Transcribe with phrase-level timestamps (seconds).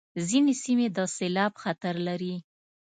[0.27, 2.35] ځینې سیمې د سېلاب خطر لري.